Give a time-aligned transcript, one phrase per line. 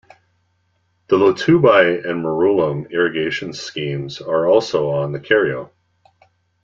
[1.09, 5.69] The Lotubai and Morulem irrigation schemes are on the Kerio.